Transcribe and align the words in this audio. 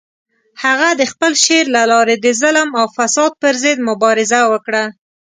هغه 0.63 0.89
د 0.99 1.01
خپل 1.11 1.31
شعر 1.43 1.65
له 1.75 1.83
لارې 1.91 2.15
د 2.19 2.27
ظلم 2.41 2.69
او 2.79 2.85
فساد 2.95 3.31
پر 3.41 3.53
ضد 3.63 3.77
مبارزه 3.89 4.39
وکړه. 4.51 4.83